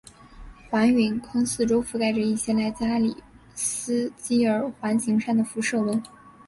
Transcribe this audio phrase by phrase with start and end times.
[0.67, 3.15] 环陨坑四周覆盖着一些来自阿里
[3.53, 6.01] 斯基尔环形山的辐射纹。